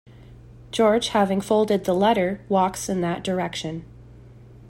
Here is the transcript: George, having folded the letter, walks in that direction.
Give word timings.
George, 0.71 1.09
having 1.09 1.41
folded 1.41 1.83
the 1.85 1.93
letter, 1.93 2.41
walks 2.49 2.89
in 2.89 3.01
that 3.01 3.23
direction. 3.23 3.85